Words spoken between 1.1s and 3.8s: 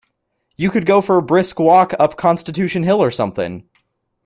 a brisk walk up Constitution Hill or something.